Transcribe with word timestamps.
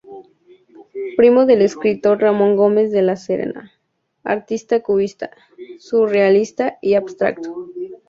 Primo 1.15 1.45
del 1.45 1.61
escritor 1.61 2.19
Ramón 2.21 2.55
Gómez 2.55 2.91
de 2.91 3.03
la 3.03 3.15
Serna, 3.15 3.71
artista 4.23 4.81
cubista, 4.81 5.29
surrealista 5.77 6.79
y 6.81 6.95
abstracto. 6.95 7.53